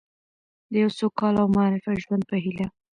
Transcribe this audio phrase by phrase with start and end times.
[0.71, 2.67] د یو سوکاله او مرفه ژوند په هیله.